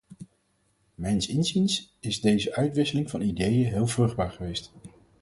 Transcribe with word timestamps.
Mijns 0.95 1.27
inziens 1.27 1.95
is 1.99 2.21
deze 2.21 2.55
uitwisseling 2.55 3.09
van 3.09 3.21
ideeën 3.21 3.65
heel 3.65 3.87
vruchtbaar 3.87 4.31
geweest. 4.31 4.71